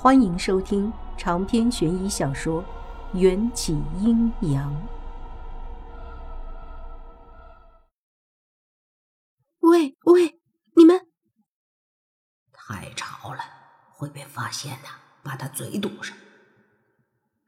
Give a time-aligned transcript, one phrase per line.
[0.00, 2.62] 欢迎收听长篇悬疑小说
[3.18, 4.72] 《缘起阴阳》。
[9.58, 10.38] 喂喂，
[10.76, 11.08] 你们
[12.52, 13.40] 太吵了，
[13.92, 14.88] 会被发现的。
[15.24, 16.16] 把他嘴堵上。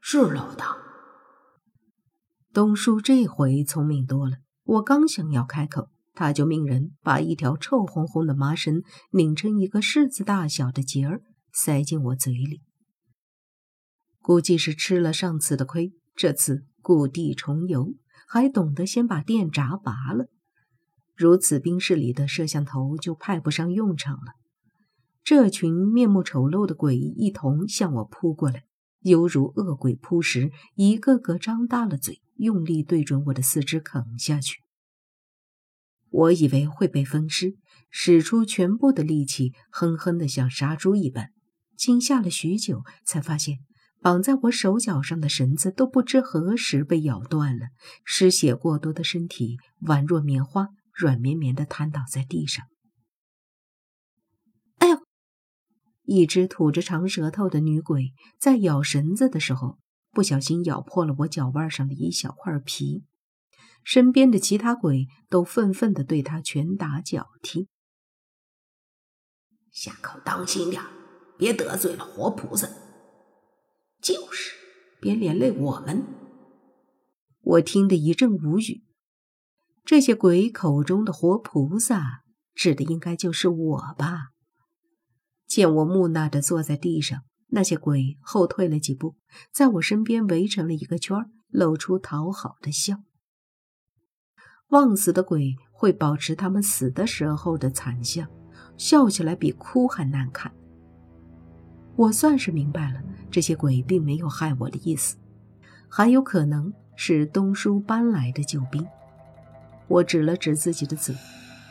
[0.01, 0.75] 是老大。
[2.51, 4.39] 东叔这回聪明多了。
[4.63, 11.21] 我刚想要开口，他就命人把一条臭烘烘的麻绳拧成一个柿子大小的结儿。
[11.53, 12.61] 塞进我嘴里，
[14.21, 17.93] 估计是吃了上次的亏，这次故地重游，
[18.27, 20.27] 还懂得先把电闸拔了。
[21.15, 24.33] 如此冰室里的摄像头就派不上用场了。
[25.23, 28.63] 这群面目丑陋的鬼一同向我扑过来，
[29.01, 34.61] 犹如恶鬼扑食，一个个张大了嘴，用力对准我的四肢啃下去。
[36.09, 37.55] 我以为会被分尸，
[37.89, 41.31] 使出全部的力气，哼哼的像杀猪一般。
[41.81, 43.57] 惊吓了许久，才发现
[44.01, 47.69] 绑在我手脚上的绳子都不知何时被咬断了，
[48.05, 52.63] 失血过多的身体宛若棉花，软绵绵的瘫倒在地上。
[54.77, 54.99] 哎呦！
[56.03, 59.79] 一只吐着长舌头的女鬼在咬绳子的时候，
[60.11, 63.05] 不小心咬破了我脚腕上的一小块皮。
[63.83, 67.67] 身边的其他鬼都愤愤地对他拳打脚踢。
[69.71, 70.79] 下口当心点
[71.41, 72.69] 别得罪了活菩萨，
[73.99, 74.53] 就是
[74.99, 76.03] 别连累我们。
[77.41, 78.83] 我听得一阵无语。
[79.83, 82.21] 这些鬼口中的活菩萨，
[82.53, 84.27] 指的应该就是我吧？
[85.47, 89.15] 见我木讷的坐在地上，那些鬼后退了几步，
[89.51, 92.97] 在我身边围成了一个圈，露出讨好的笑。
[94.67, 98.29] 忘死的鬼会保持他们死的时候的惨相，
[98.77, 100.55] 笑起来比哭还难看。
[101.95, 105.17] 我算是明白了，这些鬼并没有害我的意思，
[105.87, 108.85] 还有可能是东叔搬来的救兵。
[109.87, 111.13] 我指了指自己的嘴，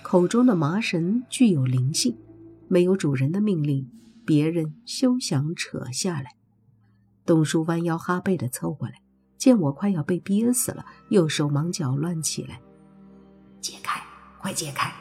[0.03, 2.17] 口中的麻绳具有灵性，
[2.69, 3.91] 没有主人的命令，
[4.25, 6.37] 别人休想扯下来。
[7.25, 8.95] 东叔弯腰哈背的凑过来，
[9.39, 12.61] 见我快要被憋死了，又手忙脚乱起来
[13.61, 14.01] ：“解开，
[14.39, 14.93] 快解开！”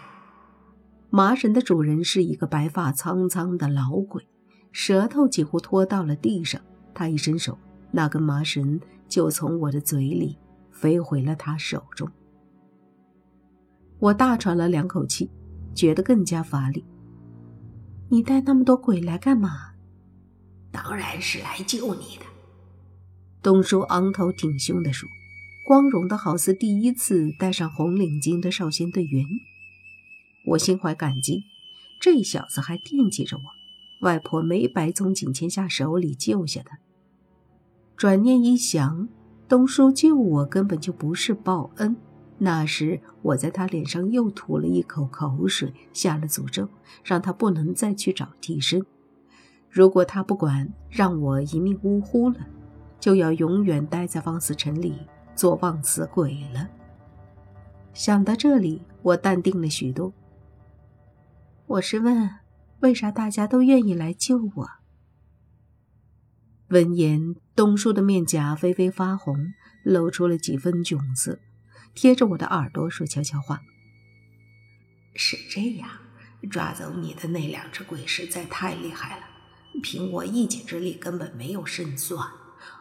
[1.12, 4.25] 麻绳的主人是一个白发苍苍的老鬼。
[4.72, 6.62] 舌头几乎拖到了地上，
[6.94, 7.57] 他一伸手，
[7.91, 10.38] 那根麻绳就从我的嘴里
[10.72, 12.09] 飞回了他手中。
[14.00, 15.29] 我大喘了两口气，
[15.74, 16.85] 觉得更加乏力。
[18.09, 19.74] 你带那么多鬼来干嘛？
[20.72, 22.25] 当然是来救你的。
[23.41, 25.09] 东叔昂头挺胸地说，
[25.66, 29.25] 光荣的好似第一次戴上红领巾的少先队员。
[30.46, 31.44] 我心怀感激，
[32.00, 33.59] 这小子还惦记着我。
[34.00, 36.80] 外婆没白从景千夏手里救下他。
[37.98, 39.10] 转念一想，
[39.48, 41.96] 东叔救我根本就不是报恩。
[42.38, 46.70] 那时我在他脸上又吐了一口口水，下了诅咒，
[47.04, 48.86] 让他不能再去找替身。
[49.70, 52.38] 如果他不管，让我一命呜呼了，
[53.00, 54.96] 就要永远待在忘死城里
[55.36, 56.70] 做望死鬼了。
[57.94, 60.14] 想到这里，我淡定了许多。
[61.68, 62.49] 我是问。
[62.81, 64.69] 为啥大家都愿意来救我？
[66.69, 69.53] 闻言，东叔的面颊微微发红，
[69.84, 71.40] 露出了几分窘色，
[71.94, 73.63] 贴着我的耳朵说悄悄话
[75.13, 75.90] ：“是这样，
[76.50, 79.25] 抓走你的那两只鬼实在太厉害了，
[79.84, 82.25] 凭我一己之力根本没有胜算。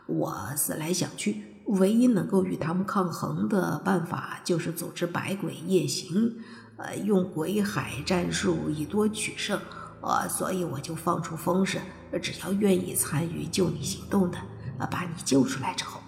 [0.07, 6.37] 我思来想去，唯一能够与他们抗衡的办法，就是组织百鬼夜行，
[6.77, 9.61] 呃，用鬼海战术以多取胜。”
[10.01, 11.83] 呃，所以我就放出风声，
[12.23, 14.39] 只要愿意参与救你行动的，
[14.79, 16.01] 呃，把你救出来之后，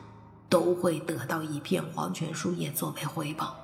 [0.48, 3.56] 都会得到一片黄泉树叶作为回报。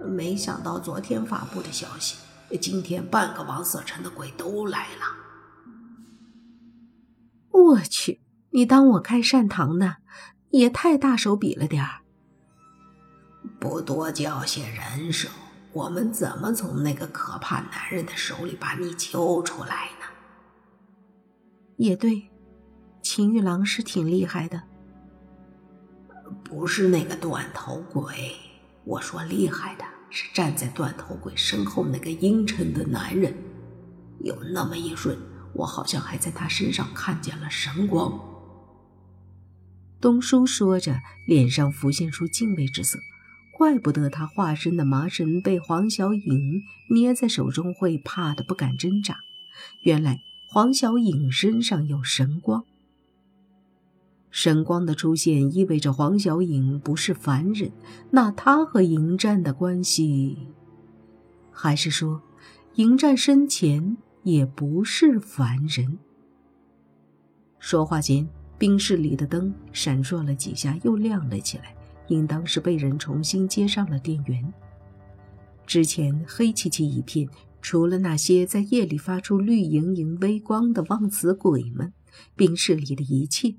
[0.00, 2.16] 没想到昨天发布的消息，
[2.60, 5.04] 今天半个王色城的鬼都来了。
[7.50, 9.96] 我去，你当我开善堂呢？
[10.50, 12.00] 也太大手笔了点儿。
[13.58, 15.28] 不多交些人手。
[15.72, 20.06] 我们怎么从那个可怕男人的手里把你救出来呢？
[21.76, 22.28] 也对，
[23.02, 24.62] 秦玉郎是挺厉害的。
[26.44, 28.34] 不是那个断头鬼，
[28.84, 33.34] 我说厉害的是站在断头鬼身后那个阴沉的男人。
[34.20, 35.18] 有那么一瞬，
[35.54, 38.20] 我好像还在他身上看见了神光。
[40.00, 42.98] 东叔说着，脸上浮现出敬畏之色。
[43.52, 49.18] 怪不得他化身的麻绳被黄小颖捏在手中会怕的不敢挣扎，
[49.82, 50.18] 原来
[50.50, 52.64] 黄小影身上有神光。
[54.30, 57.70] 神光的出现意味着黄小影不是凡人，
[58.10, 60.38] 那他和迎战的关系，
[61.52, 62.22] 还是说，
[62.76, 65.98] 迎战生前也不是凡人？
[67.58, 68.26] 说话间，
[68.58, 71.76] 冰室里的灯闪烁了几下，又亮了起来，
[72.12, 74.52] 应当是被人重新接上了电源。
[75.66, 77.28] 之前黑漆漆一片，
[77.60, 81.92] 除了那些在夜里发出绿莹莹微光的忘词鬼们，
[82.36, 83.54] 冰室里的一切。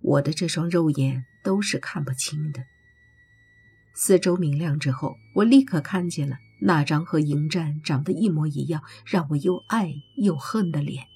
[0.00, 2.62] 我的这双肉眼都是看不清的。
[3.94, 11.06] 四周明亮之后，我立刻看见了那张和迎战长得一模一样、让我又爱又恨的脸。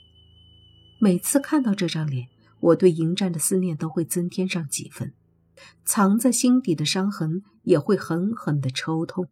[0.98, 2.28] 每次看到这张脸，
[2.60, 5.12] 我对迎战的思念都会增添上几分，
[5.84, 9.28] 藏在心底的伤痕也会狠狠的抽痛。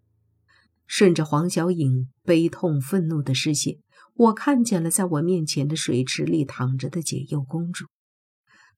[0.87, 3.79] 顺着黄小影悲痛愤怒的视线，
[4.15, 7.87] 我看见了在我面前的水池里躺着的解忧公主。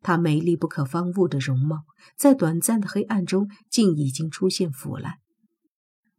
[0.00, 1.85] 她美丽不可方物的容貌，
[2.17, 5.19] 在短暂的黑暗中，竟已经出现腐烂，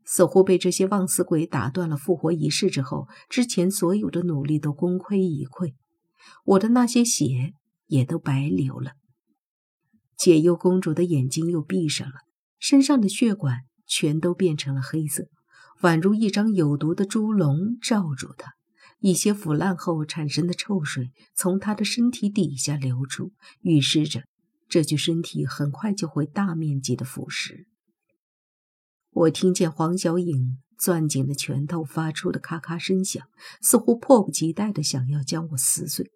[0.05, 5.73] 似乎被这些忘死鬼打断了复活仪式之后，之前所有的努力都功亏一篑，
[6.45, 7.53] 我的那些血
[7.87, 8.91] 也都白流了。
[10.21, 12.13] 解忧公主的眼睛又闭上了，
[12.59, 15.29] 身上的血管全都变成了黑色，
[15.81, 18.53] 宛如一张有毒的猪笼罩住她。
[18.99, 23.31] 一些腐烂后产生的臭水从他的身体底下流出，
[23.61, 24.25] 预示着
[24.69, 27.65] 这具身体很快就会大面积的腐蚀。
[29.09, 33.25] 我听见黄小影攥紧的拳头发出的咔咔声响，
[33.59, 36.11] 似乎迫不及待的想要将我撕碎。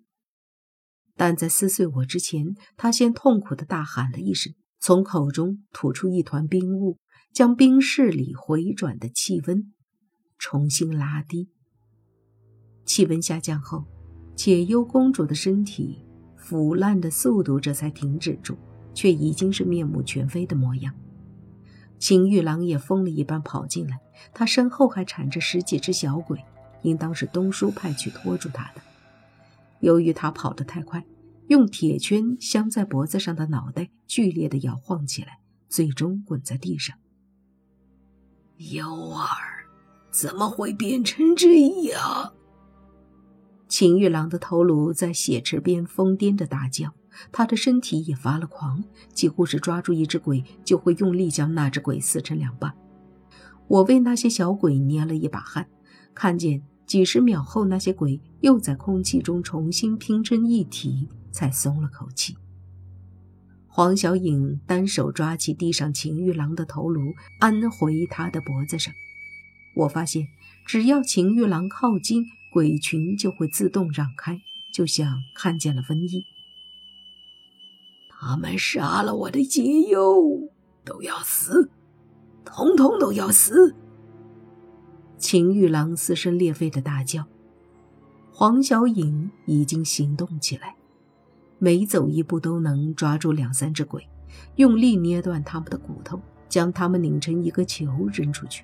[1.18, 6.98] 但在撕碎我之前，他先痛苦的大喊了一声，从口中吐出一团冰雾，
[7.34, 9.74] 将冰室里回转的气温
[10.38, 11.50] 重新拉低。
[12.86, 13.86] 气温下降后，
[14.36, 16.04] 解忧公主的身体
[16.36, 18.58] 腐烂的速度这才停止住，
[18.94, 20.94] 却已经是面目全非的模样。
[21.98, 23.98] 秦玉郎也疯了一般跑进来，
[24.34, 26.44] 他身后还缠着十几只小鬼，
[26.84, 28.82] 应当是东叔派去拖住他的。
[29.86, 31.06] 由于他跑得太快，
[31.48, 35.38] 用铁圈镶在脖子上的脑袋剧烈的摇晃起来，
[35.70, 36.98] 最终滚在地上。
[38.72, 39.70] 幺儿，
[40.10, 42.34] 怎么会变成这样？
[43.68, 46.92] 秦玉郎的头颅在血池边疯癫的大叫，
[47.32, 48.84] 他的身体也发了狂，
[49.14, 52.74] 几乎是抓住一只鬼就会用力将那只鬼撕成两半。
[53.68, 55.70] 我为那些小鬼捏了一把汗，
[56.16, 62.36] 看见几十秒后那些鬼又在空气中重新拼成一体，才松了口气。
[63.68, 68.94] 黄小影单手抓起地上秦玉郎的头颅，安回他的脖子上。
[69.76, 70.28] 我发现，
[70.66, 72.26] 只要秦玉郎靠近。
[72.54, 74.40] 鬼群就会自动让开，
[74.74, 76.24] 就像看见了瘟疫。
[78.08, 80.50] 他们杀了我的解忧，
[80.86, 81.70] 都要死，
[82.46, 83.76] 统统都要死！
[85.28, 87.26] 秦玉郎撕声裂肺的大叫。
[88.32, 90.76] 黄小颖已经行动起来，
[91.58, 94.08] 每走一步都能抓住两三只鬼，
[94.58, 98.64] 用力捏断他们的骨头，将他们拧成一个球扔出去。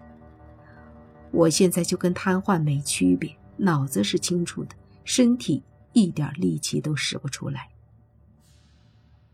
[1.32, 3.36] 我现在就跟瘫痪没区别。
[3.58, 7.70] 脑子是清楚的，身体一点力气都使不出来。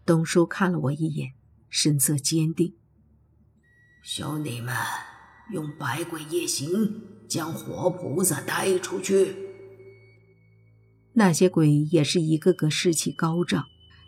[0.06, 1.34] 东叔看了我一眼，
[1.70, 2.74] 神色坚定
[4.02, 4.74] ：“兄弟们，
[5.52, 9.36] 用百鬼夜行将活菩萨带出去。”
[11.14, 13.66] 那些鬼也是一个个士气高涨，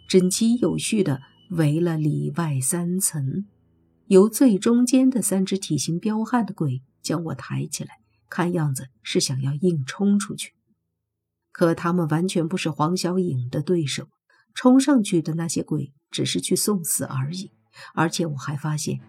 [0.08, 3.48] 整齐有序的围了里外三层，
[4.06, 7.92] 由最中间的三只体型彪悍的鬼将我抬起来。
[8.30, 10.54] 看样子是想要硬冲出去，
[11.52, 14.08] 可他们完全不是黄小影的对手。
[14.54, 17.52] 冲上去的那些鬼只是去送死而已。
[17.96, 19.00] 而且我还发现，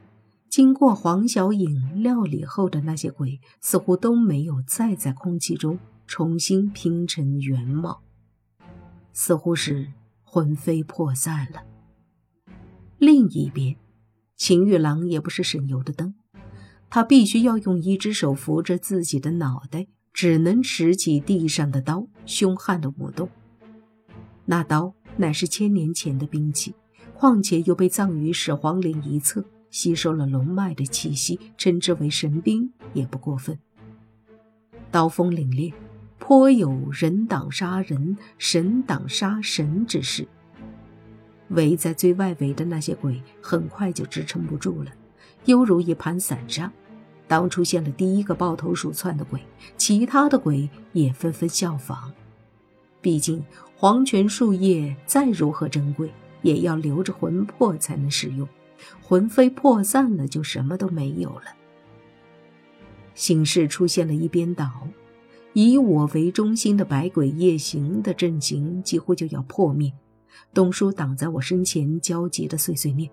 [0.51, 5.79] 经过黄小影料理后的那些鬼，似乎都没有再在空气中
[6.09, 8.03] 重新拼成原貌，
[9.13, 9.93] 似乎是
[10.25, 11.63] 魂飞魄散了。
[12.99, 13.77] 另一边，
[14.37, 16.17] 秦玉郎也不是省油的灯。
[16.91, 23.29] 他必须要用一只手扶着自己的脑袋，只能拾起地上的刀，凶悍的舞动。
[24.47, 26.75] 那刀乃是千年前的兵器，
[27.15, 33.59] 况且又被葬于始皇陵一侧，吸收了龙脉的气息，称之为神兵也不过分。
[34.91, 35.73] 刀锋凛冽，
[36.19, 40.27] 颇有人挡杀人，神挡杀神之势。
[41.49, 44.91] 围在最外围的那些鬼很快就支撑不住了。
[45.47, 46.73] 犹如一盘散沙。
[47.27, 49.41] 当出现了第一个抱头鼠窜的鬼，
[49.77, 52.13] 其他的鬼也纷纷效仿。
[53.01, 53.41] 毕竟
[53.77, 56.13] 黄泉树叶再如何珍贵，
[56.43, 58.49] 也要留着魂魄才能使用，
[59.03, 61.45] 魂飞魄散了就什么都没有了。
[63.15, 64.71] 形势出现了一边倒，
[65.53, 69.93] 以我为中心的百鬼夜行的阵型几乎就要破灭。
[70.55, 73.11] 东叔挡在我身前，焦急的碎碎念：“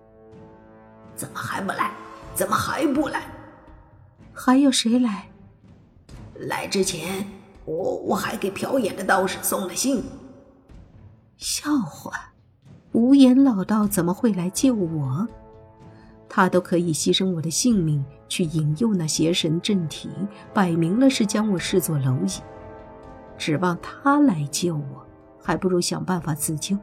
[1.14, 1.92] 怎么还不来？
[2.34, 3.22] 怎么还不来？
[4.32, 5.28] 还有谁来？
[6.36, 7.26] 来之前，
[7.64, 10.02] 我我还给瞟眼的道士送了信。
[11.36, 12.32] 笑话，
[12.92, 15.28] 无言老道怎么会来救我？
[16.28, 20.10] 他都可以牺牲我的性命去引诱那邪神正体，
[20.52, 22.42] 摆明了是将我视作蝼蚁。
[23.38, 25.06] 指望他来救我，
[25.40, 26.76] 还不如想办法自救。”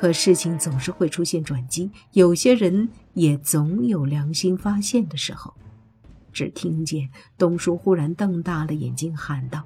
[0.00, 5.52] 可事情总是会出现转机，有些人也总有良心发现的时候。
[6.30, 9.64] 只听见东叔忽然瞪大了眼睛喊道：“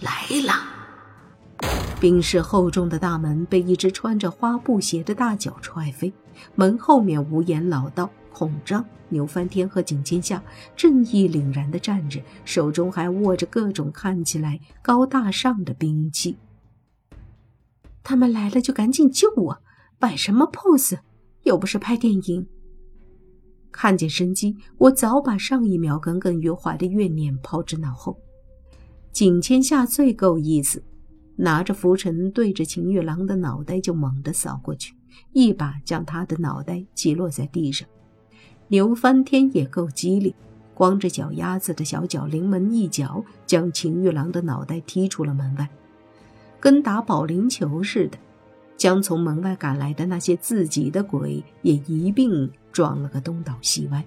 [0.00, 0.10] 来
[0.46, 0.54] 了！”
[2.00, 6.12] 冰室厚重的大门被一只穿着花布鞋的大脚踹飞，
[6.54, 10.40] 门后面无言老道、孔章、牛翻天和景千夏
[10.76, 16.36] 正义凛然地站着，手中还握着各种看起来高大上的兵器。
[18.04, 19.58] 他们来了就赶紧救我，
[19.98, 21.00] 摆什么 pose？
[21.42, 22.46] 又不是拍电影。
[23.72, 28.16] 看见生机，我早把上一秒耿耿于怀的怨念抛之脑后。
[29.12, 30.80] 景千夏最够意思，
[31.40, 34.94] 拿着拂尘对着秦玉郎的脑袋就猛地扫过去，
[35.32, 37.88] 一把将他的脑袋击落在地上。
[38.66, 40.34] 牛翻天也够机灵，
[40.74, 45.68] 光着脚丫子的小脚临门一脚，将秦玉郎的脑袋踢出了门外。
[46.58, 48.18] 跟打保龄球似的，
[48.76, 54.04] 将从门外赶来的那些自己的鬼也一并撞了个东倒西歪。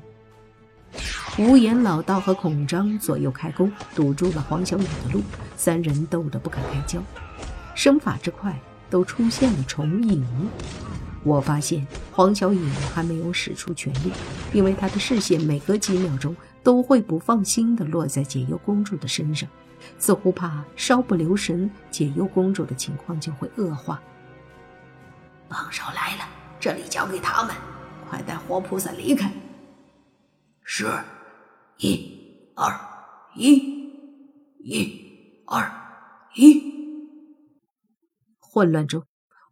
[1.38, 5.22] 无言老道和孔章左右开弓，堵住了黄小影的路，
[5.56, 7.02] 三人斗得不可开交。
[7.74, 10.26] 身法之快，都出现了重影。
[11.24, 14.12] 我发现黄小影还没有使出全力，
[14.52, 19.48] 因为他的视线每隔几秒钟都会不放心地落在解忧公主的身上。
[19.98, 24.02] 似乎怕稍不留神，解忧公主的情况就会恶化。
[25.48, 26.26] 帮手来了，
[26.60, 27.56] 这里交给他们，
[28.10, 29.32] 快带活菩萨离开。
[30.64, 30.86] 是，
[31.80, 32.74] 一、二、
[33.36, 33.56] 一、
[34.64, 36.72] 一、二、一。
[38.40, 39.06] 混乱中，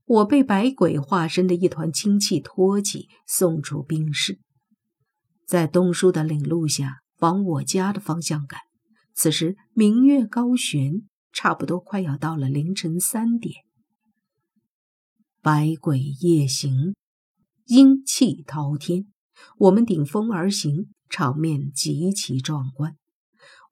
[0.06, 4.40] 我被百鬼化身的一团清气托起，送出冰室，
[5.46, 8.60] 在东叔的领路下，往我家的方向赶。
[9.14, 13.56] 此时明月高悬，差不多快要到了凌晨三点。
[15.42, 16.96] 百鬼夜行，
[17.66, 19.08] 阴气滔天，
[19.58, 22.98] 我们顶风而行，场面极其壮观。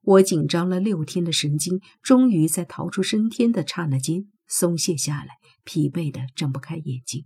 [0.02, 7.26] 我紧张了六天的神经，终于在逃出升天的刹那间松懈下来，疲惫的睁不开眼睛。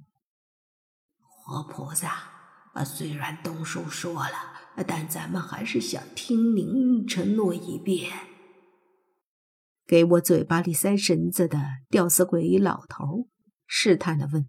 [1.20, 2.10] 活菩萨，
[2.74, 4.52] 啊，虽然东叔说了。
[4.88, 8.10] 但咱们还是想听您承诺一遍。
[9.86, 13.28] 给我嘴巴里塞绳子的吊死鬼老头
[13.68, 14.48] 试探的问。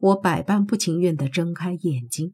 [0.00, 2.32] 我百般不情愿的睁开眼睛。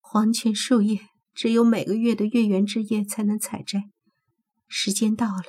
[0.00, 1.00] 黄泉树叶
[1.34, 3.90] 只有每个月的月圆之夜才能采摘，
[4.66, 5.44] 时间到了，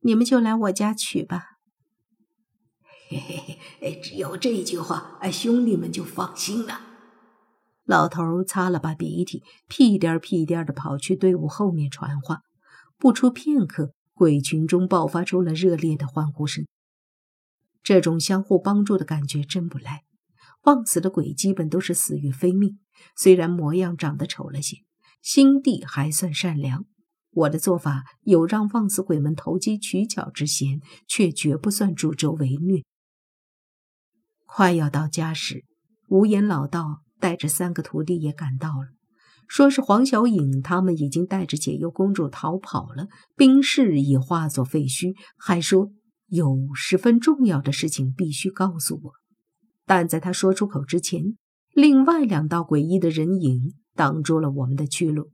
[0.00, 1.44] 你们就来我家取吧。
[3.08, 6.80] 嘿嘿嘿，只有这句话，哎兄弟们就放心了。
[7.84, 12.40] 老头擦了把鼻涕，屁颠屁颠的跑去队伍后面传话。
[12.98, 16.66] 不出片刻，鬼群中爆发出了热烈的欢呼声。
[17.84, 20.02] 这种相互帮助的感觉真不赖。
[20.62, 22.80] 枉死的鬼基本都是死于非命，
[23.14, 24.78] 虽然模样长得丑了些，
[25.22, 26.86] 心地还算善良。
[27.30, 32.82] 我的做法有让枉死鬼们投机取巧之嫌，却绝不算助纣为虐。
[34.46, 35.64] 快要到家时，
[36.08, 37.02] 无言老道。
[37.20, 38.88] 带着三个徒弟也赶到了，
[39.48, 45.90] 说是黄小影他们已经带着解忧公主逃跑了，冰室已化作废墟，还说
[46.34, 49.12] 有十分重要的事情必须告诉我。
[49.86, 51.36] 但在他说出口之前，
[51.72, 55.30] 另外两道诡异的人影挡住了我们的去路。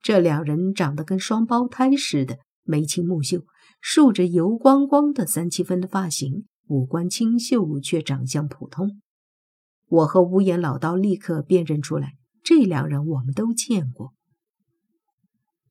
[0.00, 3.44] 这两人长得跟双胞胎似的，眉清目秀，
[3.80, 9.02] 竖着油光光的三七分的发型，五官清秀却长相普通。
[9.88, 14.14] 我和无言老道立刻辨认出来，这两人我们都见过。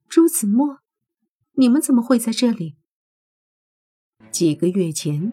[0.07, 0.79] 朱子墨，
[1.53, 2.75] 你们怎么会在这里？
[4.35, 5.31] 几个月前，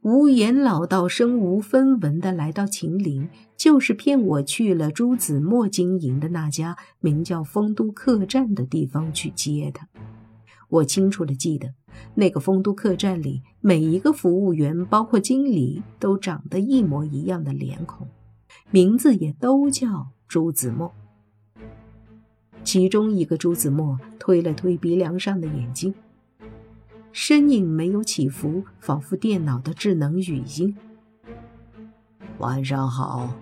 [0.00, 3.28] 无言老道身无分文的来到秦岭，
[3.58, 9.86] 就是骗我去了朱子墨经营的那家名叫丰都客栈的地方去接他。
[10.70, 11.74] 我清楚的记得，
[12.14, 18.08] 那个丰都客栈里每一个服务员，包括经理，都长得一模一样的脸孔，
[18.70, 20.90] 名字也都叫朱子墨。
[22.64, 25.92] 其中一个朱子墨推了推鼻梁上的眼镜，
[27.20, 30.72] 身影没有起伏，仿佛电脑的智能语音。
[32.38, 33.34] 晚上好，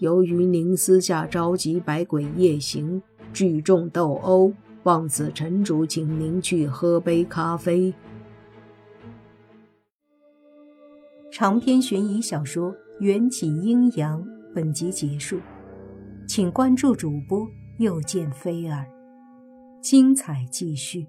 [0.00, 3.00] 由于您私下召集百鬼夜行，
[3.32, 4.52] 聚众斗殴。
[4.82, 7.94] 望子成主，请您去喝杯咖啡。
[11.30, 12.70] 长篇悬疑小说
[13.00, 14.22] 《缘起阴阳》
[14.54, 15.40] 本集结束，
[16.28, 17.48] 请关注主播，
[17.78, 18.84] 又见菲儿，
[19.80, 21.06] 精彩继续。